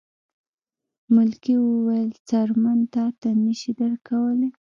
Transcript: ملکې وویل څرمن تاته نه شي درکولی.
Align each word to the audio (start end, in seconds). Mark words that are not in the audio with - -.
ملکې 1.15 1.53
وویل 1.59 2.09
څرمن 2.27 2.79
تاته 2.93 3.29
نه 3.43 3.53
شي 3.59 3.71
درکولی. 3.79 4.49